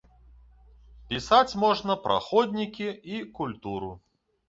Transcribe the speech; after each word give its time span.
Пісаць 1.11 1.57
можна 1.65 1.99
пра 2.09 2.19
ходнікі 2.31 2.91
і 3.15 3.25
культуру. 3.41 3.97